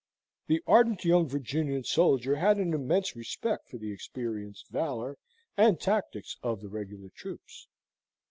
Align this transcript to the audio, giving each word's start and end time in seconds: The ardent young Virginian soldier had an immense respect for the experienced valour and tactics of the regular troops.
The 0.47 0.63
ardent 0.65 1.05
young 1.05 1.27
Virginian 1.27 1.83
soldier 1.83 2.37
had 2.37 2.57
an 2.57 2.73
immense 2.73 3.15
respect 3.15 3.69
for 3.69 3.77
the 3.77 3.91
experienced 3.91 4.67
valour 4.71 5.15
and 5.55 5.79
tactics 5.79 6.37
of 6.41 6.59
the 6.59 6.69
regular 6.69 7.09
troops. 7.15 7.67